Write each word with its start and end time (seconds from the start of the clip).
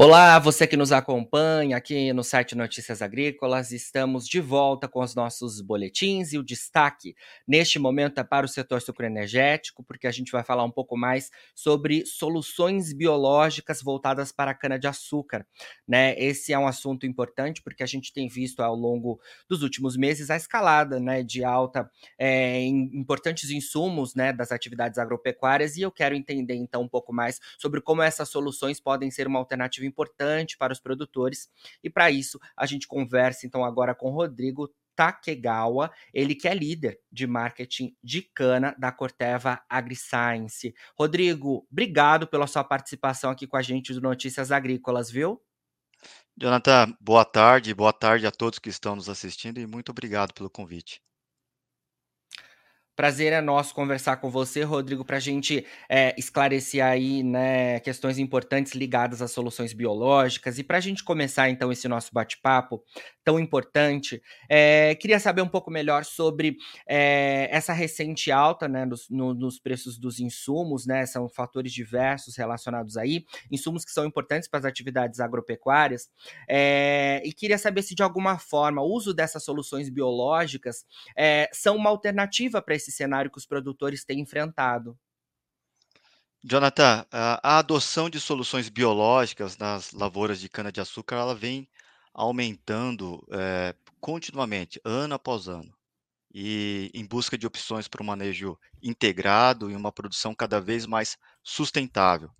Olá, 0.00 0.38
você 0.38 0.64
que 0.64 0.76
nos 0.76 0.92
acompanha 0.92 1.76
aqui 1.76 2.12
no 2.12 2.22
site 2.22 2.54
Notícias 2.54 3.02
Agrícolas, 3.02 3.72
estamos 3.72 4.28
de 4.28 4.40
volta 4.40 4.86
com 4.86 5.00
os 5.02 5.12
nossos 5.12 5.60
boletins 5.60 6.32
e 6.32 6.38
o 6.38 6.42
destaque 6.44 7.16
neste 7.44 7.80
momento 7.80 8.20
é 8.20 8.22
para 8.22 8.46
o 8.46 8.48
setor 8.48 8.80
sucroenergético, 8.80 9.82
porque 9.82 10.06
a 10.06 10.12
gente 10.12 10.30
vai 10.30 10.44
falar 10.44 10.62
um 10.62 10.70
pouco 10.70 10.96
mais 10.96 11.32
sobre 11.52 12.06
soluções 12.06 12.92
biológicas 12.92 13.82
voltadas 13.82 14.30
para 14.30 14.52
a 14.52 14.54
cana-de-açúcar. 14.54 15.44
Né? 15.84 16.14
Esse 16.16 16.52
é 16.52 16.58
um 16.60 16.68
assunto 16.68 17.04
importante 17.04 17.60
porque 17.60 17.82
a 17.82 17.86
gente 17.86 18.12
tem 18.12 18.28
visto 18.28 18.60
ao 18.60 18.76
longo 18.76 19.20
dos 19.48 19.64
últimos 19.64 19.96
meses 19.96 20.30
a 20.30 20.36
escalada 20.36 21.00
né, 21.00 21.24
de 21.24 21.42
alta 21.42 21.90
é, 22.16 22.60
em 22.60 22.88
importantes 22.94 23.50
insumos 23.50 24.14
né, 24.14 24.32
das 24.32 24.52
atividades 24.52 24.96
agropecuárias 24.96 25.76
e 25.76 25.82
eu 25.82 25.90
quero 25.90 26.14
entender 26.14 26.54
então 26.54 26.82
um 26.82 26.88
pouco 26.88 27.12
mais 27.12 27.40
sobre 27.58 27.80
como 27.80 28.00
essas 28.00 28.28
soluções 28.28 28.78
podem 28.78 29.10
ser 29.10 29.26
uma 29.26 29.40
alternativa 29.40 29.87
importante 29.88 30.56
para 30.56 30.72
os 30.72 30.80
produtores. 30.80 31.50
E 31.82 31.90
para 31.90 32.10
isso, 32.10 32.38
a 32.56 32.66
gente 32.66 32.86
conversa 32.86 33.46
então 33.46 33.64
agora 33.64 33.94
com 33.94 34.10
Rodrigo 34.10 34.72
Takegawa, 34.98 35.92
ele 36.12 36.34
que 36.34 36.48
é 36.48 36.54
líder 36.54 37.00
de 37.10 37.24
marketing 37.24 37.96
de 38.02 38.20
cana 38.20 38.74
da 38.76 38.90
Corteva 38.90 39.62
AgriScience. 39.68 40.74
Rodrigo, 40.98 41.64
obrigado 41.70 42.26
pela 42.26 42.48
sua 42.48 42.64
participação 42.64 43.30
aqui 43.30 43.46
com 43.46 43.56
a 43.56 43.62
gente 43.62 43.94
do 43.94 44.00
Notícias 44.00 44.50
Agrícolas, 44.50 45.08
viu? 45.08 45.40
Jonathan, 46.36 46.96
boa 47.00 47.24
tarde, 47.24 47.72
boa 47.72 47.92
tarde 47.92 48.26
a 48.26 48.32
todos 48.32 48.58
que 48.58 48.68
estão 48.68 48.96
nos 48.96 49.08
assistindo 49.08 49.58
e 49.58 49.66
muito 49.66 49.90
obrigado 49.90 50.32
pelo 50.34 50.50
convite. 50.50 51.00
Prazer 52.98 53.32
é 53.32 53.40
nosso 53.40 53.72
conversar 53.76 54.16
com 54.16 54.28
você, 54.28 54.64
Rodrigo, 54.64 55.04
para 55.04 55.18
a 55.18 55.20
gente 55.20 55.64
é, 55.88 56.12
esclarecer 56.18 56.84
aí 56.84 57.22
né, 57.22 57.78
questões 57.78 58.18
importantes 58.18 58.72
ligadas 58.74 59.22
às 59.22 59.30
soluções 59.30 59.72
biológicas. 59.72 60.58
E 60.58 60.64
para 60.64 60.78
a 60.78 60.80
gente 60.80 61.04
começar, 61.04 61.48
então, 61.48 61.70
esse 61.70 61.86
nosso 61.86 62.12
bate-papo 62.12 62.82
tão 63.24 63.38
importante, 63.38 64.20
é, 64.50 64.96
queria 64.96 65.20
saber 65.20 65.42
um 65.42 65.48
pouco 65.48 65.70
melhor 65.70 66.04
sobre 66.04 66.56
é, 66.88 67.48
essa 67.52 67.72
recente 67.72 68.32
alta 68.32 68.66
né, 68.66 68.84
nos, 68.84 69.08
no, 69.08 69.32
nos, 69.32 69.60
preços 69.60 69.96
dos 69.96 70.18
insumos, 70.18 70.84
né? 70.84 71.06
São 71.06 71.28
fatores 71.28 71.72
diversos 71.72 72.36
relacionados 72.36 72.96
aí, 72.96 73.24
insumos 73.48 73.84
que 73.84 73.92
são 73.92 74.06
importantes 74.06 74.48
para 74.48 74.58
as 74.58 74.64
atividades 74.64 75.20
agropecuárias. 75.20 76.08
e 76.48 77.32
queria 77.36 77.58
saber 77.58 77.82
se, 77.82 77.94
de 77.94 78.02
alguma 78.02 78.38
forma, 78.38 78.82
o 78.82 78.92
uso 78.92 79.14
dessas 79.14 79.44
soluções 79.44 79.88
biológicas 79.88 80.84
são 81.52 81.76
uma 81.76 81.90
alternativa 81.90 82.60
para 82.60 82.74
esse 82.74 82.87
esse 82.88 82.96
cenário 82.96 83.30
que 83.30 83.38
os 83.38 83.46
produtores 83.46 84.04
têm 84.04 84.20
enfrentado. 84.20 84.98
Jonathan, 86.42 87.04
a, 87.10 87.58
adoção 87.58 88.08
de 88.08 88.18
soluções 88.18 88.68
biológicas 88.68 89.58
nas 89.58 89.92
lavouras 89.92 90.40
de 90.40 90.48
cana-de-açúcar 90.48 91.16
ela 91.16 91.34
vem 91.34 91.68
aumentando 92.14 93.24
é, 93.30 93.74
continuamente, 94.00 94.80
ano 94.84 95.14
após 95.14 95.48
ano, 95.48 95.72
e 96.32 96.90
em 96.94 97.04
busca 97.04 97.36
de 97.36 97.46
opções 97.46 97.88
para 97.88 98.02
um 98.02 98.06
manejo 98.06 98.58
integrado 98.82 99.70
e 99.70 99.76
uma 99.76 99.92
produção 99.92 100.34
cada 100.34 100.60
vez 100.60 100.86
mais 100.86 101.16
sustentável. 101.42 102.30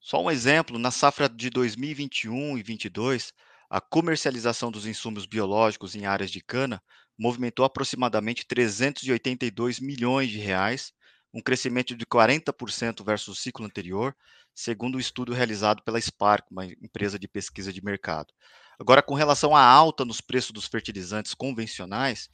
Só 0.00 0.22
um 0.22 0.30
exemplo, 0.30 0.78
na 0.78 0.90
safra 0.90 1.28
de 1.28 1.48
2021 1.50 2.58
e 2.58 2.62
2022, 2.62 3.32
a 3.70 3.80
comercialização 3.80 4.70
dos 4.70 4.86
insumos 4.86 5.26
biológicos 5.26 5.94
em 5.94 6.06
áreas 6.06 6.30
de 6.30 6.40
cana 6.40 6.82
movimentou 7.18 7.64
aproximadamente 7.64 8.46
382 8.46 9.80
milhões 9.80 10.30
de 10.30 10.38
reais, 10.38 10.92
um 11.32 11.40
crescimento 11.40 11.96
de 11.96 12.06
40% 12.06 13.04
versus 13.04 13.38
o 13.38 13.40
ciclo 13.40 13.66
anterior, 13.66 14.14
segundo 14.54 14.94
o 14.94 14.98
um 14.98 15.00
estudo 15.00 15.32
realizado 15.32 15.82
pela 15.82 16.00
Spark, 16.00 16.46
uma 16.50 16.64
empresa 16.64 17.18
de 17.18 17.26
pesquisa 17.26 17.72
de 17.72 17.84
mercado. 17.84 18.32
Agora, 18.78 19.02
com 19.02 19.14
relação 19.14 19.54
à 19.54 19.62
alta 19.62 20.04
nos 20.04 20.20
preços 20.20 20.52
dos 20.52 20.66
fertilizantes 20.66 21.34
convencionais, 21.34 22.28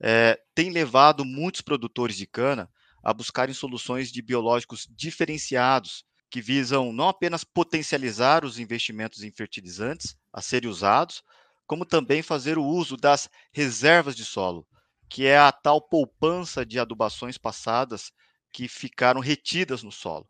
é, 0.00 0.38
tem 0.54 0.70
levado 0.70 1.24
muitos 1.24 1.60
produtores 1.60 2.16
de 2.16 2.26
cana 2.26 2.70
a 3.02 3.12
buscarem 3.12 3.54
soluções 3.54 4.10
de 4.10 4.20
biológicos 4.20 4.86
diferenciados, 4.90 6.04
que 6.28 6.40
visam 6.40 6.92
não 6.92 7.08
apenas 7.08 7.44
potencializar 7.44 8.44
os 8.44 8.58
investimentos 8.58 9.22
em 9.22 9.30
fertilizantes 9.30 10.16
a 10.32 10.42
serem 10.42 10.68
usados, 10.68 11.22
como 11.66 11.84
também 11.84 12.22
fazer 12.22 12.58
o 12.58 12.64
uso 12.64 12.96
das 12.96 13.28
reservas 13.52 14.14
de 14.14 14.24
solo, 14.24 14.66
que 15.08 15.26
é 15.26 15.38
a 15.38 15.52
tal 15.52 15.80
poupança 15.80 16.64
de 16.64 16.78
adubações 16.78 17.36
passadas 17.38 18.12
que 18.52 18.68
ficaram 18.68 19.20
retidas 19.20 19.82
no 19.82 19.92
solo. 19.92 20.28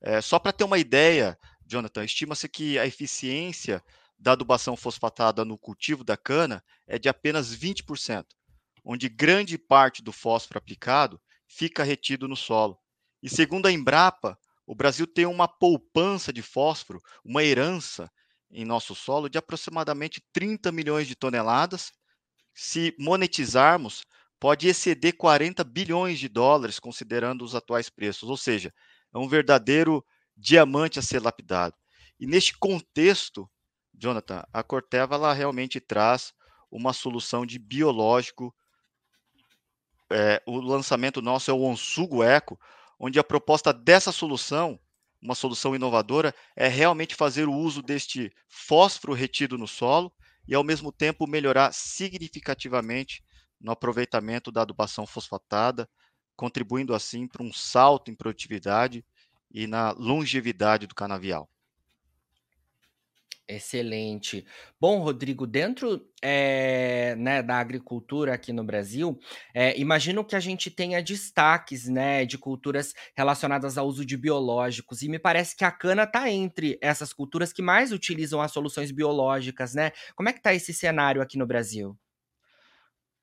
É, 0.00 0.20
só 0.20 0.38
para 0.38 0.52
ter 0.52 0.64
uma 0.64 0.78
ideia, 0.78 1.38
Jonathan, 1.66 2.04
estima-se 2.04 2.48
que 2.48 2.78
a 2.78 2.86
eficiência 2.86 3.82
da 4.18 4.32
adubação 4.32 4.76
fosfatada 4.76 5.44
no 5.44 5.58
cultivo 5.58 6.02
da 6.02 6.16
cana 6.16 6.64
é 6.86 6.98
de 6.98 7.08
apenas 7.08 7.54
20%, 7.54 8.24
onde 8.84 9.08
grande 9.08 9.58
parte 9.58 10.02
do 10.02 10.12
fósforo 10.12 10.58
aplicado 10.58 11.20
fica 11.46 11.82
retido 11.82 12.26
no 12.26 12.36
solo. 12.36 12.78
E 13.22 13.28
segundo 13.28 13.66
a 13.66 13.72
Embrapa, 13.72 14.38
o 14.66 14.74
Brasil 14.74 15.06
tem 15.06 15.26
uma 15.26 15.48
poupança 15.48 16.32
de 16.32 16.42
fósforo, 16.42 17.00
uma 17.24 17.42
herança 17.42 18.10
em 18.50 18.64
nosso 18.64 18.94
solo 18.94 19.28
de 19.28 19.38
aproximadamente 19.38 20.22
30 20.32 20.72
milhões 20.72 21.06
de 21.06 21.14
toneladas. 21.14 21.92
Se 22.54 22.94
monetizarmos, 22.98 24.04
pode 24.40 24.68
exceder 24.68 25.16
40 25.16 25.62
bilhões 25.64 26.18
de 26.18 26.28
dólares, 26.28 26.78
considerando 26.78 27.44
os 27.44 27.54
atuais 27.54 27.90
preços, 27.90 28.28
ou 28.28 28.36
seja, 28.36 28.72
é 29.12 29.18
um 29.18 29.28
verdadeiro 29.28 30.04
diamante 30.36 30.98
a 30.98 31.02
ser 31.02 31.20
lapidado. 31.20 31.74
E 32.18 32.26
neste 32.26 32.56
contexto, 32.56 33.48
Jonathan, 33.94 34.44
a 34.52 34.62
Corteva 34.62 35.16
ela 35.16 35.32
realmente 35.32 35.80
traz 35.80 36.32
uma 36.70 36.92
solução 36.92 37.44
de 37.44 37.58
biológico. 37.58 38.54
É, 40.10 40.42
o 40.46 40.60
lançamento 40.60 41.20
nosso 41.20 41.50
é 41.50 41.54
o 41.54 41.62
Onsugo 41.62 42.22
Eco, 42.22 42.58
onde 42.98 43.18
a 43.18 43.24
proposta 43.24 43.72
dessa 43.72 44.12
solução 44.12 44.78
uma 45.20 45.34
solução 45.34 45.74
inovadora 45.74 46.34
é 46.56 46.68
realmente 46.68 47.14
fazer 47.14 47.48
o 47.48 47.54
uso 47.54 47.82
deste 47.82 48.32
fósforo 48.48 49.12
retido 49.12 49.58
no 49.58 49.66
solo 49.66 50.12
e, 50.46 50.54
ao 50.54 50.64
mesmo 50.64 50.92
tempo, 50.92 51.26
melhorar 51.26 51.72
significativamente 51.72 53.22
no 53.60 53.72
aproveitamento 53.72 54.52
da 54.52 54.62
adubação 54.62 55.06
fosfatada, 55.06 55.88
contribuindo 56.36 56.94
assim 56.94 57.26
para 57.26 57.42
um 57.42 57.52
salto 57.52 58.10
em 58.10 58.14
produtividade 58.14 59.04
e 59.50 59.66
na 59.66 59.90
longevidade 59.92 60.86
do 60.86 60.94
canavial. 60.94 61.50
Excelente. 63.50 64.46
Bom, 64.78 65.00
Rodrigo, 65.00 65.46
dentro 65.46 66.06
é, 66.20 67.14
né, 67.16 67.42
da 67.42 67.56
agricultura 67.56 68.34
aqui 68.34 68.52
no 68.52 68.62
Brasil, 68.62 69.18
é, 69.54 69.78
imagino 69.80 70.22
que 70.22 70.36
a 70.36 70.40
gente 70.40 70.70
tenha 70.70 71.02
destaques 71.02 71.88
né, 71.88 72.26
de 72.26 72.36
culturas 72.36 72.92
relacionadas 73.16 73.78
ao 73.78 73.86
uso 73.86 74.04
de 74.04 74.18
biológicos, 74.18 75.00
e 75.00 75.08
me 75.08 75.18
parece 75.18 75.56
que 75.56 75.64
a 75.64 75.72
cana 75.72 76.02
está 76.02 76.30
entre 76.30 76.78
essas 76.82 77.14
culturas 77.14 77.50
que 77.50 77.62
mais 77.62 77.90
utilizam 77.90 78.42
as 78.42 78.52
soluções 78.52 78.90
biológicas, 78.90 79.74
né? 79.74 79.92
Como 80.14 80.28
é 80.28 80.32
que 80.34 80.40
está 80.40 80.52
esse 80.52 80.74
cenário 80.74 81.22
aqui 81.22 81.38
no 81.38 81.46
Brasil? 81.46 81.98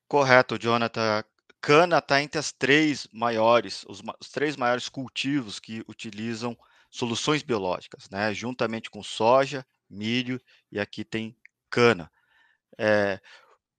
Correto, 0.08 0.58
Jonathan. 0.58 1.22
Cana 1.60 1.98
está 1.98 2.20
entre 2.20 2.40
as 2.40 2.50
três 2.50 3.06
maiores, 3.12 3.84
os, 3.88 4.02
os 4.20 4.28
três 4.28 4.56
maiores 4.56 4.88
cultivos 4.88 5.60
que 5.60 5.84
utilizam 5.88 6.56
soluções 6.90 7.44
biológicas, 7.44 8.10
né? 8.10 8.34
Juntamente 8.34 8.90
com 8.90 9.04
soja, 9.04 9.64
milho 9.88 10.40
e 10.70 10.78
aqui 10.78 11.04
tem 11.04 11.36
cana. 11.70 12.10
É, 12.78 13.20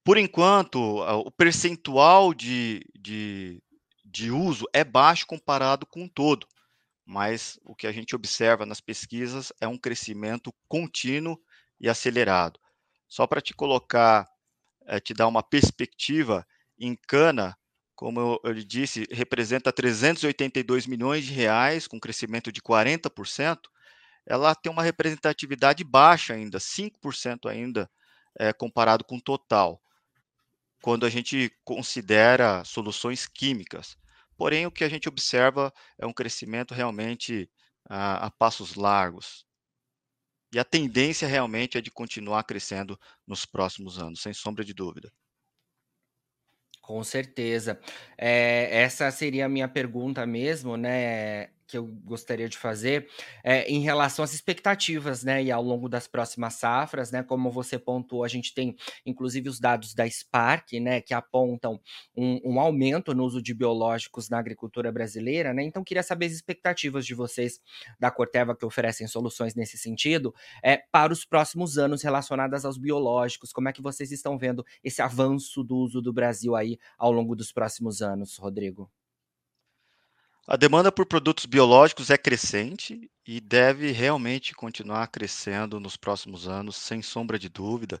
por 0.04 0.16
enquanto, 0.16 0.78
o 0.80 1.30
percentual 1.30 2.32
de, 2.32 2.82
de, 2.98 3.62
de 4.04 4.30
uso 4.30 4.64
é 4.72 4.82
baixo 4.82 5.26
comparado 5.26 5.84
com 5.84 6.08
todo, 6.08 6.46
mas 7.04 7.58
o 7.62 7.74
que 7.74 7.86
a 7.86 7.92
gente 7.92 8.16
observa 8.16 8.64
nas 8.64 8.80
pesquisas 8.80 9.52
é 9.60 9.68
um 9.68 9.76
crescimento 9.76 10.52
contínuo 10.66 11.38
e 11.80 11.88
acelerado. 11.88 12.58
Só 13.08 13.26
para 13.26 13.40
te 13.40 13.54
colocar, 13.54 14.28
é, 14.86 15.00
te 15.00 15.14
dar 15.14 15.26
uma 15.26 15.42
perspectiva, 15.42 16.46
em 16.78 16.94
cana, 16.94 17.56
como 17.94 18.20
eu, 18.20 18.40
eu 18.44 18.54
disse, 18.54 19.06
representa 19.10 19.72
382 19.72 20.86
milhões 20.86 21.24
de 21.24 21.32
reais, 21.32 21.88
com 21.88 21.98
crescimento 21.98 22.52
de 22.52 22.62
40%, 22.62 23.58
ela 24.28 24.54
tem 24.54 24.70
uma 24.70 24.82
representatividade 24.82 25.82
baixa 25.82 26.34
ainda, 26.34 26.60
5% 26.60 27.48
ainda, 27.48 27.90
é, 28.38 28.52
comparado 28.52 29.02
com 29.02 29.16
o 29.16 29.22
total, 29.22 29.82
quando 30.82 31.06
a 31.06 31.10
gente 31.10 31.50
considera 31.64 32.62
soluções 32.64 33.26
químicas. 33.26 33.96
Porém, 34.36 34.66
o 34.66 34.70
que 34.70 34.84
a 34.84 34.88
gente 34.88 35.08
observa 35.08 35.72
é 35.98 36.06
um 36.06 36.12
crescimento 36.12 36.74
realmente 36.74 37.50
a, 37.88 38.26
a 38.26 38.30
passos 38.30 38.74
largos. 38.74 39.46
E 40.52 40.58
a 40.58 40.64
tendência 40.64 41.26
realmente 41.26 41.78
é 41.78 41.80
de 41.80 41.90
continuar 41.90 42.44
crescendo 42.44 42.98
nos 43.26 43.46
próximos 43.46 43.98
anos, 43.98 44.20
sem 44.20 44.34
sombra 44.34 44.62
de 44.64 44.74
dúvida. 44.74 45.10
Com 46.82 47.02
certeza. 47.02 47.80
É, 48.16 48.82
essa 48.82 49.10
seria 49.10 49.46
a 49.46 49.48
minha 49.48 49.68
pergunta 49.68 50.24
mesmo, 50.26 50.76
né? 50.76 51.50
Que 51.68 51.76
eu 51.76 51.86
gostaria 51.86 52.48
de 52.48 52.56
fazer 52.56 53.08
é 53.44 53.70
em 53.70 53.80
relação 53.80 54.24
às 54.24 54.32
expectativas, 54.32 55.22
né, 55.22 55.42
e 55.42 55.52
ao 55.52 55.62
longo 55.62 55.88
das 55.88 56.08
próximas 56.08 56.54
safras, 56.54 57.12
né, 57.12 57.22
como 57.22 57.50
você 57.50 57.78
pontuou, 57.78 58.24
a 58.24 58.28
gente 58.28 58.54
tem 58.54 58.74
inclusive 59.04 59.48
os 59.48 59.60
dados 59.60 59.94
da 59.94 60.08
Spark, 60.08 60.72
né, 60.80 61.00
que 61.00 61.12
apontam 61.14 61.78
um, 62.16 62.40
um 62.44 62.60
aumento 62.60 63.14
no 63.14 63.24
uso 63.24 63.42
de 63.42 63.52
biológicos 63.54 64.28
na 64.28 64.38
agricultura 64.38 64.90
brasileira, 64.90 65.52
né, 65.52 65.62
então 65.62 65.84
queria 65.84 66.02
saber 66.02 66.26
as 66.26 66.32
expectativas 66.32 67.04
de 67.04 67.14
vocês 67.14 67.60
da 68.00 68.10
Corteva 68.10 68.56
que 68.56 68.64
oferecem 68.64 69.06
soluções 69.06 69.54
nesse 69.54 69.76
sentido, 69.76 70.34
é, 70.62 70.78
para 70.90 71.12
os 71.12 71.24
próximos 71.24 71.78
anos 71.78 72.02
relacionadas 72.02 72.64
aos 72.64 72.78
biológicos, 72.78 73.52
como 73.52 73.68
é 73.68 73.72
que 73.72 73.82
vocês 73.82 74.10
estão 74.10 74.38
vendo 74.38 74.64
esse 74.82 75.02
avanço 75.02 75.62
do 75.62 75.76
uso 75.76 76.00
do 76.00 76.12
Brasil 76.12 76.56
aí 76.56 76.78
ao 76.96 77.12
longo 77.12 77.36
dos 77.36 77.52
próximos 77.52 78.00
anos, 78.00 78.36
Rodrigo? 78.36 78.97
A 80.50 80.56
demanda 80.56 80.90
por 80.90 81.04
produtos 81.04 81.44
biológicos 81.44 82.08
é 82.08 82.16
crescente 82.16 83.10
e 83.26 83.38
deve 83.38 83.90
realmente 83.90 84.54
continuar 84.54 85.06
crescendo 85.08 85.78
nos 85.78 85.94
próximos 85.94 86.48
anos, 86.48 86.74
sem 86.76 87.02
sombra 87.02 87.38
de 87.38 87.50
dúvida. 87.50 88.00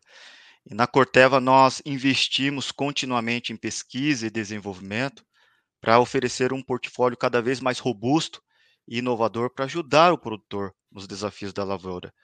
E 0.64 0.72
na 0.74 0.86
Corteva 0.86 1.40
nós 1.40 1.82
investimos 1.84 2.72
continuamente 2.72 3.52
em 3.52 3.56
pesquisa 3.56 4.26
e 4.26 4.30
desenvolvimento 4.30 5.26
para 5.78 6.00
oferecer 6.00 6.54
um 6.54 6.62
portfólio 6.62 7.18
cada 7.18 7.42
vez 7.42 7.60
mais 7.60 7.78
robusto 7.80 8.42
e 8.88 9.00
inovador 9.00 9.52
para 9.52 9.66
ajudar 9.66 10.14
o 10.14 10.18
produtor 10.18 10.74
nos 10.90 11.06
desafios 11.06 11.52
da 11.52 11.64
lavoura. 11.64 12.14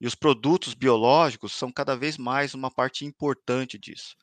E 0.00 0.06
os 0.06 0.14
produtos 0.14 0.72
biológicos 0.72 1.52
são 1.52 1.70
cada 1.70 1.94
vez 1.94 2.16
mais 2.16 2.54
uma 2.54 2.70
parte 2.70 3.04
importante 3.04 3.78
disso. 3.78 4.16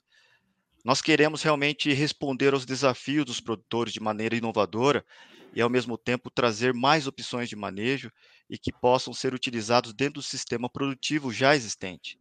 Nós 0.84 1.02
queremos 1.02 1.44
realmente 1.44 1.94
responder 1.94 2.54
aos 2.54 2.66
desafios 2.66 3.26
dos 3.26 3.40
produtores 3.40 3.94
de 3.94 4.00
maneira 4.00 4.36
inovadora 4.36 5.06
e, 5.54 5.62
ao 5.62 5.70
mesmo 5.70 5.96
tempo, 5.98 6.32
trazer 6.32 6.74
mais 6.74 7.06
opções 7.06 7.48
de 7.50 7.56
manejo 7.56 8.12
e 8.50 8.58
que 8.58 8.72
possam 8.72 9.14
ser 9.14 9.34
utilizados 9.34 9.94
dentro 9.94 10.16
do 10.16 10.24
sistema 10.24 10.68
produtivo 10.68 11.32
já 11.32 11.56
existente. 11.56 12.20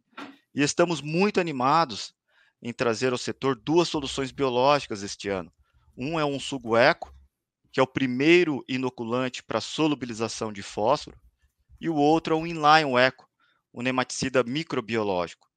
E 0.53 0.61
estamos 0.61 1.01
muito 1.01 1.39
animados 1.39 2.13
em 2.61 2.71
trazer 2.71 3.11
ao 3.11 3.17
setor 3.17 3.55
duas 3.55 3.87
soluções 3.87 4.31
biológicas 4.31 5.01
este 5.01 5.27
ano. 5.27 5.51
Um 5.97 6.19
é 6.19 6.25
um 6.25 6.39
sugo 6.39 6.77
eco, 6.77 7.13
que 7.71 7.79
é 7.79 7.83
o 7.83 7.87
primeiro 7.87 8.63
inoculante 8.67 9.41
para 9.41 9.59
solubilização 9.59 10.53
de 10.53 10.61
fósforo, 10.61 11.19
e 11.79 11.89
o 11.89 11.95
outro 11.95 12.35
é 12.35 12.37
o 12.37 12.45
inline 12.45 12.95
eco, 12.99 13.27
um 13.73 13.81
nematicida 13.81 14.43
microbiológico. 14.43 15.50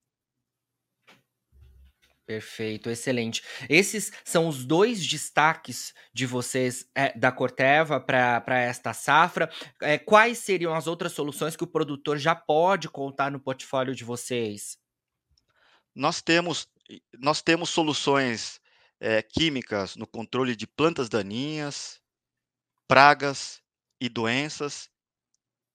Perfeito, 2.27 2.89
excelente. 2.89 3.43
Esses 3.69 4.11
são 4.25 4.49
os 4.49 4.65
dois 4.65 5.07
destaques 5.07 5.93
de 6.13 6.25
vocês 6.25 6.89
é, 6.95 7.17
da 7.19 7.31
Corteva 7.31 8.01
para 8.01 8.61
esta 8.61 8.95
safra. 8.95 9.51
É, 9.83 9.99
quais 9.99 10.39
seriam 10.39 10.75
as 10.75 10.87
outras 10.87 11.13
soluções 11.13 11.55
que 11.55 11.65
o 11.65 11.67
produtor 11.67 12.17
já 12.17 12.35
pode 12.35 12.89
contar 12.89 13.31
no 13.31 13.39
portfólio 13.39 13.95
de 13.95 14.05
vocês? 14.05 14.79
Nós 15.95 16.23
temos, 16.23 16.67
nós 17.19 17.43
temos 17.43 17.69
soluções 17.69 18.59
é, 18.99 19.21
químicas 19.21 19.95
no 19.95 20.07
controle 20.07 20.57
de 20.57 20.67
plantas 20.67 21.11
daninhas, 21.11 22.01
pragas 22.89 23.61
e 24.01 24.09
doenças, 24.09 24.89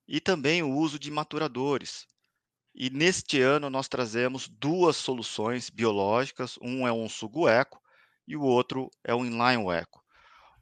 e 0.07 0.19
também 0.19 0.63
o 0.63 0.71
uso 0.71 0.97
de 0.97 1.11
maturadores. 1.11 2.07
E 2.73 2.89
neste 2.89 3.41
ano 3.41 3.69
nós 3.69 3.87
trazemos 3.87 4.47
duas 4.47 4.95
soluções 4.95 5.69
biológicas, 5.69 6.57
um 6.61 6.87
é 6.87 6.91
um 6.91 7.09
sugo 7.09 7.47
eco 7.47 7.81
e 8.27 8.35
o 8.35 8.41
outro 8.41 8.89
é 9.03 9.13
o 9.13 9.25
inline 9.25 9.69
eco. 9.71 10.03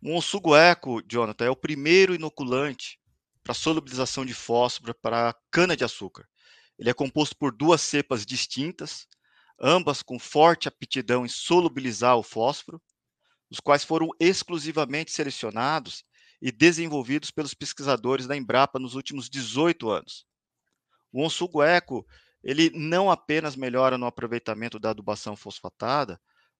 O 0.02 0.22
sugo 0.22 0.56
eco, 0.56 1.02
Jonathan, 1.08 1.46
é 1.46 1.50
o 1.50 1.56
primeiro 1.56 2.14
inoculante 2.14 3.00
para 3.44 3.54
solubilização 3.54 4.26
de 4.26 4.34
fósforo 4.34 4.94
para 4.94 5.36
cana-de-açúcar. 5.50 6.28
Ele 6.78 6.90
é 6.90 6.94
composto 6.94 7.36
por 7.36 7.52
duas 7.52 7.82
cepas 7.82 8.26
distintas, 8.26 9.08
ambas 9.60 10.04
com 10.04 10.20
forte 10.20 10.68
aptidão 10.68 11.26
em 11.26 11.30
solubilizar 11.30 12.16
o 12.16 12.24
fósforo, 12.24 12.82
os 13.50 13.60
quais 13.60 13.84
foram 13.84 14.10
exclusivamente 14.20 15.12
selecionados 15.12 16.04
e 16.42 16.52
desenvolvidos 16.52 17.32
pelos 17.32 17.54
pesquisadores 17.54 18.28
da 18.28 18.38
Embrapa 18.38 18.78
nos 18.78 18.94
últimos 18.94 19.30
18 19.30 19.90
anos. 19.90 20.27
O 21.12 21.24
Onsugo 21.24 21.64
Eco, 21.64 22.06
ele 22.44 22.70
não 22.74 23.10
apenas 23.10 23.56
melhora 23.56 23.98
no 23.98 24.06
aproveitamento 24.06 24.80
da 24.80 24.90
adubação 24.92 25.36
fosfatada, 25.36 26.20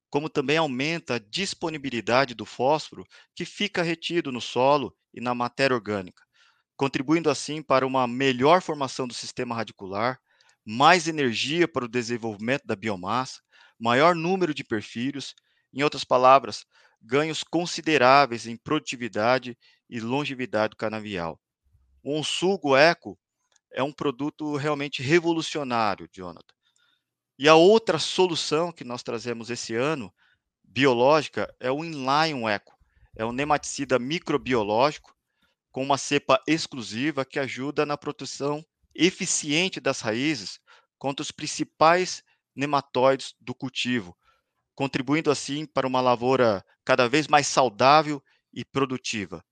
como 0.10 0.30
também 0.30 0.58
aumenta 0.58 1.16
a 1.16 1.20
disponibilidade 1.20 2.34
do 2.34 2.46
fósforo 2.46 3.06
que 3.36 3.46
fica 3.46 3.84
retido 3.84 4.32
no 4.32 4.42
solo 4.42 4.96
e 5.14 5.20
na 5.20 5.36
matéria 5.36 5.76
orgânica, 5.76 6.24
contribuindo 6.76 7.30
assim 7.30 7.62
para 7.62 7.86
uma 7.86 8.08
melhor 8.08 8.62
formação 8.62 9.08
do 9.08 9.14
sistema 9.14 9.56
radicular, 9.56 10.20
mais 10.66 11.08
energia 11.08 11.68
para 11.68 11.86
o 11.86 11.90
desenvolvimento 11.90 12.66
da 12.66 12.76
biomassa, 12.76 13.42
maior 13.80 14.16
número 14.16 14.54
de 14.54 14.64
perfilhos, 14.64 15.34
em 15.74 15.84
outras 15.84 16.04
palavras, 16.04 16.66
ganhos 17.02 17.44
consideráveis 17.44 18.48
em 18.48 18.58
produtividade 18.58 19.58
e 19.90 20.00
longevidade 20.00 20.76
canavial. 20.76 21.40
O 22.04 22.18
Onsugo 22.18 22.76
Eco 22.76 23.18
é 23.78 23.84
um 23.84 23.92
produto 23.92 24.56
realmente 24.56 25.04
revolucionário, 25.04 26.10
Jonathan. 26.12 26.56
E 27.38 27.48
a 27.48 27.54
outra 27.54 28.00
solução 28.00 28.72
que 28.72 28.84
nós 28.84 29.04
trazemos 29.04 29.52
esse 29.52 29.76
ano, 29.76 30.12
biológica, 30.64 31.56
é 31.60 31.72
o 31.72 31.86
Inline 31.86 32.44
Eco. 32.50 32.76
É 33.16 33.24
um 33.24 33.32
nematicida 33.32 34.00
microbiológico 34.00 35.16
com 35.72 35.84
uma 35.84 35.98
cepa 36.00 36.42
exclusiva 36.48 37.24
que 37.24 37.38
ajuda 37.38 37.86
na 37.86 37.96
proteção 37.96 38.66
eficiente 38.96 39.80
das 39.80 40.02
raízes 40.02 40.60
contra 40.98 41.22
os 41.22 41.30
principais 41.30 42.24
nematóides 42.56 43.36
do 43.40 43.54
cultivo, 43.54 44.18
contribuindo 44.74 45.30
assim 45.30 45.68
para 45.68 45.86
uma 45.86 46.02
lavoura 46.02 46.66
cada 46.84 47.08
vez 47.08 47.28
mais 47.28 47.46
saudável 47.46 48.24
e 48.52 48.66
produtiva. 48.66 49.46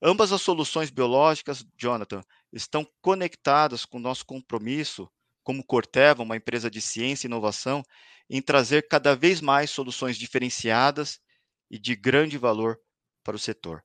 Ambas 0.00 0.30
as 0.30 0.42
soluções 0.42 0.88
biológicas, 0.88 1.66
Jonathan, 1.76 2.22
estão 2.56 2.86
conectadas 3.00 3.84
com 3.84 3.98
o 3.98 4.00
nosso 4.00 4.24
compromisso 4.24 5.08
como 5.44 5.64
Corteva, 5.64 6.24
uma 6.24 6.36
empresa 6.36 6.68
de 6.68 6.80
ciência 6.80 7.26
e 7.26 7.28
inovação, 7.28 7.84
em 8.28 8.42
trazer 8.42 8.88
cada 8.88 9.14
vez 9.14 9.40
mais 9.40 9.70
soluções 9.70 10.16
diferenciadas 10.16 11.20
e 11.70 11.78
de 11.78 11.94
grande 11.94 12.36
valor 12.36 12.80
para 13.22 13.36
o 13.36 13.38
setor. 13.38 13.84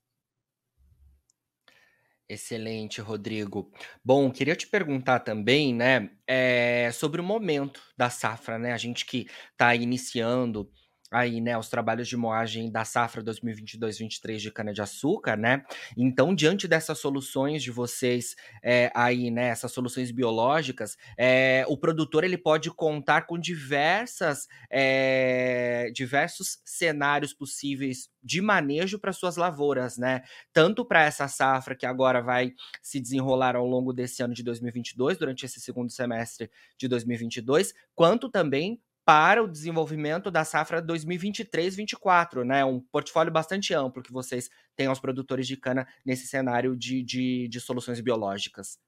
Excelente, 2.28 3.02
Rodrigo. 3.02 3.72
Bom, 4.04 4.32
queria 4.32 4.56
te 4.56 4.66
perguntar 4.66 5.20
também, 5.20 5.76
né, 5.76 6.10
é, 6.26 6.90
sobre 6.94 7.20
o 7.20 7.24
momento 7.24 7.82
da 7.98 8.10
safra, 8.10 8.58
né? 8.58 8.72
A 8.72 8.78
gente 8.78 9.06
que 9.06 9.28
está 9.52 9.76
iniciando 9.76 10.72
aí, 11.12 11.42
né, 11.42 11.58
os 11.58 11.70
trabalhos 11.70 12.08
de 12.08 12.16
moagem 12.16 12.72
da 12.72 12.86
safra 12.86 13.22
2022-23 13.22 14.38
de 14.38 14.52
cana-de-açúcar, 14.52 15.36
né? 15.38 15.64
Então, 15.98 16.34
diante 16.34 16.68
dessas 16.68 16.98
soluções 17.00 17.62
de 17.62 17.70
vocês 17.72 18.36
é, 18.64 18.90
aí, 18.96 19.30
né, 19.30 19.50
essas 19.50 19.72
soluções 19.74 20.10
biológicas, 20.12 20.98
é, 21.18 21.66
o 21.68 21.78
produtor 21.78 22.24
ele 22.24 22.38
pode 22.38 22.72
contar 22.72 23.24
com 23.24 23.38
diversas, 23.38 24.48
é, 24.70 25.92
diversos 25.94 26.60
cenários 26.64 27.34
possíveis 27.34 28.10
de 28.24 28.42
manejo 28.42 28.98
para 29.00 29.12
suas 29.12 29.36
lavouras, 29.36 29.98
né? 29.98 30.22
Tanto 30.54 30.86
para 30.86 31.04
essa 31.04 31.28
safra 31.28 31.76
que 31.76 31.86
agora 31.86 32.22
vai 32.22 32.54
se 32.82 33.00
desenrolar 33.00 33.56
ao 33.56 33.66
longo 33.66 33.92
desse 33.92 34.24
ano 34.24 34.34
de 34.34 34.44
2022, 34.44 35.18
durante 35.18 35.46
esse 35.46 35.60
segundo 35.60 35.92
semestre 35.92 36.50
de 36.78 36.88
2022, 36.88 37.74
quanto 37.96 38.30
também 38.30 38.80
para 39.12 39.44
o 39.44 39.48
desenvolvimento 39.48 40.32
da 40.32 40.46
safra 40.46 40.82
2023-24, 40.82 42.46
né? 42.46 42.64
Um 42.64 42.80
portfólio 42.80 43.30
bastante 43.30 43.74
amplo 43.74 44.02
que 44.02 44.14
vocês 44.14 44.50
têm 44.74 44.88
aos 44.88 45.02
produtores 45.02 45.46
de 45.46 45.58
cana 45.58 45.86
nesse 46.06 46.28
cenário 46.28 46.78
de, 46.78 47.04
de, 47.04 47.50
de 47.50 47.60
soluções 47.60 48.00
biológicas. 48.00 48.80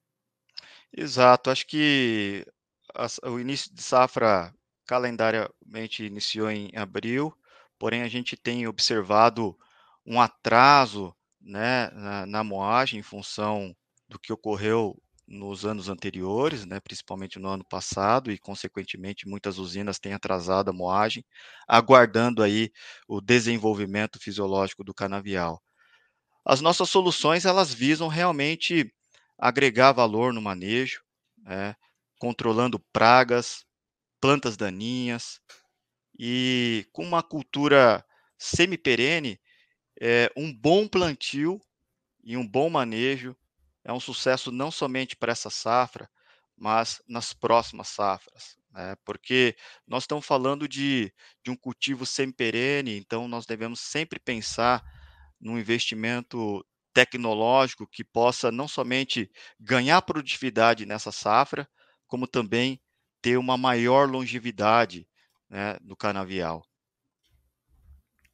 Exato, 0.96 1.50
acho 1.50 1.68
que 1.68 2.46
a, 2.96 3.08
o 3.30 3.38
início 3.38 3.76
de 3.76 3.84
safra 3.84 4.56
calendariamente 4.88 6.06
iniciou 6.06 6.50
em 6.50 6.72
abril, 6.74 7.38
porém 7.78 8.02
a 8.02 8.08
gente 8.08 8.38
tem 8.38 8.66
observado 8.66 9.58
um 10.06 10.22
atraso 10.22 11.14
né, 11.42 11.90
na, 11.92 12.26
na 12.26 12.44
moagem 12.46 13.02
em 13.02 13.04
função 13.04 13.76
do 14.08 14.18
que 14.18 14.32
ocorreu 14.32 14.98
nos 15.28 15.66
anos 15.66 15.90
anteriores, 15.90 16.66
né, 16.66 16.80
principalmente 16.80 17.40
no 17.40 17.48
ano 17.50 17.66
passado, 17.66 18.32
e 18.32 18.38
consequentemente 18.38 19.28
muitas 19.28 19.58
usinas 19.58 20.00
têm 20.00 20.14
atrasado 20.14 20.70
a 20.70 20.74
moagem, 20.74 21.26
aguardando 21.68 22.44
aí 22.44 22.72
o 23.08 23.22
desenvolvimento 23.22 24.20
fisiológico 24.20 24.84
do 24.84 24.94
canavial. 24.94 25.62
As 26.46 26.62
nossas 26.62 26.90
soluções 26.90 27.46
elas 27.46 27.74
visam 27.74 28.08
realmente 28.08 28.94
agregar 29.38 29.92
valor 29.94 30.34
no 30.34 30.42
manejo, 30.42 31.02
né, 31.38 31.76
controlando 32.20 32.80
pragas, 32.94 33.66
plantas 34.22 34.58
daninhas 34.58 35.40
e 36.20 36.88
com 36.94 37.04
uma 37.04 37.24
cultura 37.24 38.06
semi-perene, 38.38 39.40
é, 40.02 40.32
um 40.38 40.54
bom 40.54 40.88
plantio 40.88 41.60
e 42.24 42.38
um 42.38 42.48
bom 42.48 42.70
manejo 42.70 43.36
é 43.84 43.92
um 43.94 44.00
sucesso 44.00 44.52
não 44.52 44.72
somente 44.72 45.16
para 45.16 45.32
essa 45.32 45.50
safra, 45.50 46.10
mas 46.56 47.02
nas 47.08 47.34
próximas 47.34 47.90
safras, 47.90 48.56
né? 48.72 48.96
Porque 49.04 49.56
nós 49.88 50.04
estamos 50.04 50.26
falando 50.26 50.68
de, 50.68 51.14
de 51.44 51.52
um 51.52 51.56
cultivo 51.56 52.06
semi-perene, 52.06 52.98
então 52.98 53.28
nós 53.28 53.46
devemos 53.46 53.80
sempre 53.80 54.20
pensar 54.20 54.84
num 55.40 55.58
investimento 55.60 56.66
tecnológico 56.94 57.88
que 57.88 58.04
possa 58.04 58.52
não 58.52 58.68
somente 58.68 59.30
ganhar 59.60 60.02
produtividade 60.04 60.86
nessa 60.86 61.12
safra, 61.12 61.68
como 62.08 62.28
também 62.28 62.80
ter 63.22 63.38
uma 63.38 63.58
maior 63.58 64.10
longevidade 64.10 65.08
né, 65.50 65.78
do 65.82 65.96
canavial. 65.96 66.64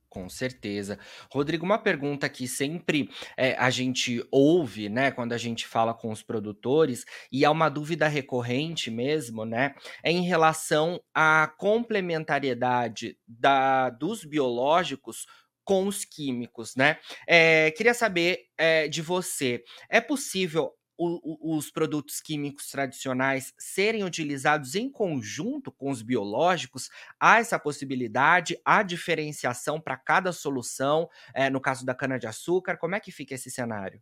Com 0.10 0.28
certeza. 0.28 0.98
Rodrigo, 1.32 1.64
uma 1.64 1.78
pergunta 1.78 2.28
que 2.28 2.48
sempre 2.48 3.10
é, 3.38 3.54
a 3.60 3.70
gente 3.70 4.26
ouve, 4.32 4.90
né, 4.90 5.12
quando 5.12 5.34
a 5.34 5.38
gente 5.38 5.68
fala 5.68 5.94
com 5.94 6.12
os 6.12 6.24
produtores, 6.24 7.06
e 7.32 7.46
é 7.46 7.50
uma 7.50 7.70
dúvida 7.70 8.08
recorrente 8.08 8.90
mesmo, 8.90 9.46
né, 9.46 9.76
é 10.04 10.12
em 10.12 10.24
relação 10.24 11.00
à 11.14 11.52
complementariedade 11.60 13.18
da, 13.28 13.92
dos 13.92 14.26
biológicos 14.26 15.28
com 15.64 15.86
os 15.86 16.04
químicos, 16.04 16.76
né? 16.76 16.98
É, 17.28 17.70
queria 17.70 17.94
saber 17.94 18.40
é, 18.58 18.88
de 18.88 19.04
você, 19.04 19.64
é 19.88 20.02
possível 20.02 20.72
o, 21.00 21.58
os 21.58 21.72
produtos 21.72 22.20
químicos 22.20 22.70
tradicionais 22.70 23.54
serem 23.58 24.04
utilizados 24.04 24.76
em 24.76 24.92
conjunto 24.92 25.72
com 25.72 25.90
os 25.90 26.02
biológicos, 26.02 26.90
há 27.18 27.40
essa 27.40 27.58
possibilidade, 27.58 28.60
há 28.66 28.84
diferenciação 28.84 29.80
para 29.80 29.96
cada 29.96 30.34
solução, 30.34 31.10
é, 31.34 31.50
no 31.50 31.62
caso 31.62 31.86
da 31.86 31.96
cana-de-açúcar, 31.96 32.78
como 32.78 32.96
é 32.96 33.00
que 33.00 33.12
fica 33.12 33.34
esse 33.34 33.50
cenário? 33.50 34.02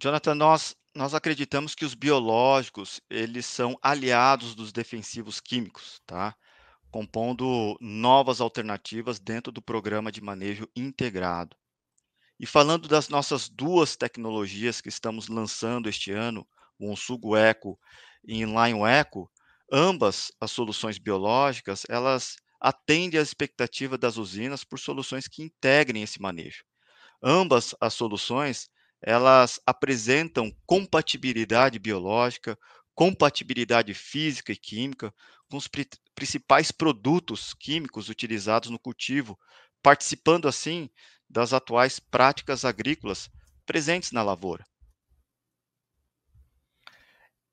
Jonathan, 0.00 0.36
nós, 0.36 0.76
nós 0.94 1.14
acreditamos 1.14 1.74
que 1.74 1.84
os 1.84 1.94
biológicos, 1.94 3.00
eles 3.10 3.46
são 3.46 3.76
aliados 3.82 4.54
dos 4.54 4.72
defensivos 4.72 5.40
químicos, 5.40 6.00
tá? 6.06 6.36
Compondo 6.90 7.76
novas 7.80 8.40
alternativas 8.40 9.18
dentro 9.18 9.50
do 9.52 9.60
programa 9.60 10.12
de 10.12 10.20
manejo 10.20 10.68
integrado. 10.76 11.56
E 12.42 12.46
falando 12.46 12.88
das 12.88 13.10
nossas 13.10 13.50
duas 13.50 13.96
tecnologias 13.96 14.80
que 14.80 14.88
estamos 14.88 15.28
lançando 15.28 15.90
este 15.90 16.10
ano, 16.10 16.48
o 16.78 16.90
Onsugo 16.90 17.36
Eco 17.36 17.78
e 18.24 18.40
Inline 18.40 18.80
Eco, 18.88 19.30
ambas 19.70 20.32
as 20.40 20.50
soluções 20.50 20.96
biológicas, 20.96 21.84
elas 21.86 22.36
atendem 22.58 23.20
às 23.20 23.28
expectativas 23.28 23.98
das 23.98 24.16
usinas 24.16 24.64
por 24.64 24.78
soluções 24.78 25.28
que 25.28 25.42
integrem 25.42 26.02
esse 26.02 26.18
manejo. 26.18 26.64
Ambas 27.22 27.74
as 27.78 27.92
soluções, 27.92 28.70
elas 29.02 29.60
apresentam 29.66 30.50
compatibilidade 30.64 31.78
biológica, 31.78 32.58
compatibilidade 32.94 33.92
física 33.92 34.50
e 34.50 34.56
química 34.56 35.12
com 35.46 35.58
os 35.58 35.68
principais 36.14 36.72
produtos 36.72 37.52
químicos 37.52 38.08
utilizados 38.08 38.70
no 38.70 38.78
cultivo, 38.78 39.38
participando 39.82 40.48
assim 40.48 40.88
das 41.30 41.52
atuais 41.52 42.00
práticas 42.00 42.64
agrícolas 42.64 43.30
presentes 43.64 44.10
na 44.10 44.22
lavoura. 44.22 44.66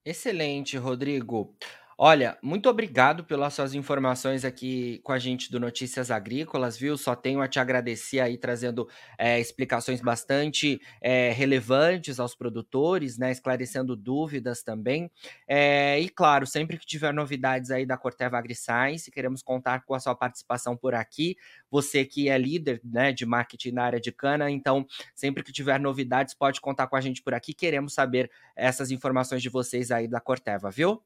Excelente, 0.04 0.78
Rodrigo. 0.78 1.56
Olha, 2.00 2.38
muito 2.44 2.70
obrigado 2.70 3.24
pelas 3.24 3.56
suas 3.56 3.74
informações 3.74 4.46
aqui 4.46 5.00
com 5.04 5.12
a 5.12 5.18
gente 5.18 5.50
do 5.52 5.60
Notícias 5.60 6.12
Agrícolas, 6.12 6.78
viu? 6.78 6.96
Só 6.96 7.16
tenho 7.16 7.42
a 7.42 7.48
te 7.48 7.60
agradecer 7.60 8.20
aí, 8.20 8.38
trazendo 8.38 8.88
é, 9.18 9.40
explicações 9.40 10.00
bastante 10.00 10.80
é, 11.02 11.32
relevantes 11.32 12.20
aos 12.20 12.36
produtores, 12.36 13.18
né? 13.18 13.32
Esclarecendo 13.32 13.96
dúvidas 13.96 14.62
também. 14.62 15.10
É, 15.48 16.00
e 16.00 16.08
claro, 16.08 16.46
sempre 16.46 16.78
que 16.78 16.86
tiver 16.86 17.12
novidades 17.12 17.72
aí 17.72 17.84
da 17.84 17.98
Corteva 17.98 18.38
AgriScience, 18.38 19.10
queremos 19.10 19.42
contar 19.42 19.84
com 19.84 19.96
a 19.96 20.00
sua 20.00 20.14
participação 20.14 20.78
por 20.78 20.94
aqui. 20.94 21.36
Você 21.72 22.06
que 22.06 22.30
é 22.30 22.38
líder 22.38 22.80
né, 22.84 23.12
de 23.12 23.26
marketing 23.26 23.72
na 23.72 23.86
área 23.86 24.00
de 24.00 24.12
cana, 24.12 24.52
então 24.52 24.86
sempre 25.16 25.42
que 25.42 25.52
tiver 25.52 25.80
novidades, 25.80 26.36
pode 26.36 26.62
contar 26.62 26.86
com 26.86 26.96
a 26.96 27.02
gente 27.02 27.24
por 27.24 27.34
aqui. 27.34 27.56
Queremos 27.56 27.96
saber 27.96 28.30
essas 28.56 28.92
informações 28.92 29.42
de 29.42 29.50
vocês 29.50 29.90
aí 29.90 30.08
da 30.08 30.22
Corteva, 30.22 30.70
viu? 30.70 31.02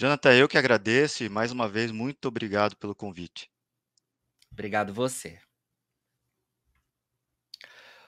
Jonathan, 0.00 0.32
eu 0.32 0.46
que 0.46 0.56
agradeço 0.56 1.24
e 1.24 1.28
mais 1.28 1.50
uma 1.50 1.68
vez 1.68 1.90
muito 1.90 2.28
obrigado 2.28 2.76
pelo 2.76 2.94
convite. 2.94 3.50
Obrigado 4.52 4.94
você. 4.94 5.40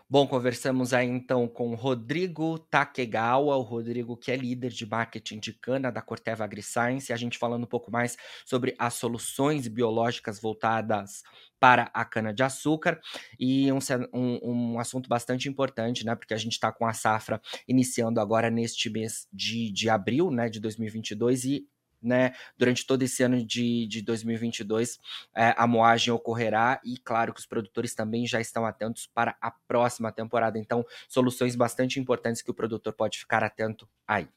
Bom, 0.08 0.24
conversamos 0.24 0.92
aí 0.92 1.08
então 1.08 1.48
com 1.48 1.74
Rodrigo 1.74 2.60
Takegawa, 2.60 3.56
o 3.56 3.62
Rodrigo 3.62 4.16
que 4.16 4.30
é 4.30 4.36
líder 4.36 4.70
de 4.70 4.86
marketing 4.86 5.40
de 5.40 5.52
cana 5.52 5.90
da 5.90 6.00
Corteva 6.00 6.44
AgriScience, 6.44 7.12
a 7.12 7.16
gente 7.16 7.36
falando 7.36 7.64
um 7.64 7.68
pouco 7.68 7.90
mais 7.90 8.16
sobre 8.46 8.72
as 8.78 8.94
soluções 8.94 9.66
biológicas 9.66 10.40
voltadas 10.40 11.24
para 11.58 11.90
a 11.92 12.04
cana-de-açúcar 12.04 13.00
e 13.38 13.70
um, 13.72 13.78
um, 14.14 14.40
um, 14.42 14.78
assunto 14.78 15.08
bastante 15.08 15.48
importante, 15.48 16.06
né, 16.06 16.14
porque 16.14 16.34
a 16.34 16.38
gente 16.38 16.52
está 16.52 16.70
com 16.72 16.86
a 16.86 16.92
safra 16.92 17.40
iniciando 17.66 18.20
agora 18.20 18.48
neste 18.48 18.88
mês 18.88 19.26
de, 19.32 19.72
de 19.72 19.90
abril, 19.90 20.30
né, 20.30 20.48
de 20.48 20.60
2022 20.60 21.44
e 21.44 21.68
né, 22.02 22.32
durante 22.56 22.86
todo 22.86 23.02
esse 23.02 23.22
ano 23.22 23.44
de, 23.44 23.86
de 23.86 24.02
2022, 24.02 24.98
é, 25.36 25.54
a 25.56 25.66
moagem 25.66 26.12
ocorrerá 26.12 26.80
e, 26.84 26.96
claro, 26.98 27.32
que 27.32 27.40
os 27.40 27.46
produtores 27.46 27.94
também 27.94 28.26
já 28.26 28.40
estão 28.40 28.64
atentos 28.66 29.06
para 29.06 29.36
a 29.40 29.50
próxima 29.50 30.12
temporada. 30.12 30.58
Então, 30.58 30.84
soluções 31.08 31.56
bastante 31.56 32.00
importantes 32.00 32.42
que 32.42 32.50
o 32.50 32.54
produtor 32.54 32.92
pode 32.92 33.18
ficar 33.18 33.42
atento 33.44 33.88
aí. 34.06 34.28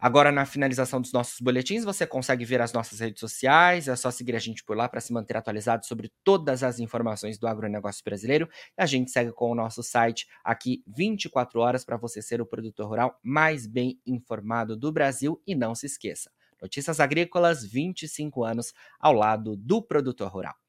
Agora, 0.00 0.30
na 0.30 0.44
finalização 0.44 1.00
dos 1.00 1.12
nossos 1.12 1.40
boletins, 1.40 1.84
você 1.84 2.06
consegue 2.06 2.44
ver 2.44 2.60
as 2.60 2.72
nossas 2.72 3.00
redes 3.00 3.20
sociais, 3.20 3.88
é 3.88 3.96
só 3.96 4.10
seguir 4.10 4.36
a 4.36 4.38
gente 4.38 4.62
por 4.64 4.76
lá 4.76 4.88
para 4.88 5.00
se 5.00 5.12
manter 5.12 5.36
atualizado 5.36 5.86
sobre 5.86 6.12
todas 6.22 6.62
as 6.62 6.78
informações 6.78 7.38
do 7.38 7.46
agronegócio 7.46 8.04
brasileiro. 8.04 8.48
E 8.78 8.82
a 8.82 8.86
gente 8.86 9.10
segue 9.10 9.32
com 9.32 9.50
o 9.50 9.54
nosso 9.54 9.82
site 9.82 10.26
aqui 10.44 10.82
24 10.86 11.60
horas 11.60 11.84
para 11.84 11.96
você 11.96 12.20
ser 12.20 12.40
o 12.40 12.46
produtor 12.46 12.86
rural 12.86 13.18
mais 13.22 13.66
bem 13.66 13.98
informado 14.06 14.76
do 14.76 14.92
Brasil. 14.92 15.40
E 15.46 15.54
não 15.54 15.74
se 15.74 15.86
esqueça, 15.86 16.30
Notícias 16.60 17.00
Agrícolas, 17.00 17.64
25 17.64 18.44
anos 18.44 18.72
ao 18.98 19.12
lado 19.12 19.56
do 19.56 19.82
produtor 19.82 20.28
rural. 20.30 20.63